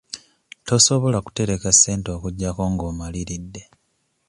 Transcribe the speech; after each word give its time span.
Tosobola 0.67 1.17
kutereka 1.25 1.67
ssente 1.75 2.09
okuggyako 2.17 2.63
nga 2.73 2.83
omaliridde. 2.91 3.61